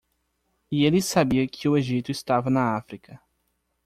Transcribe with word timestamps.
E 0.71 0.83
ele 0.83 0.99
sabia 0.99 1.47
que 1.47 1.69
o 1.69 1.77
Egito 1.77 2.09
estava 2.11 2.49
na 2.49 2.75
África. 2.75 3.21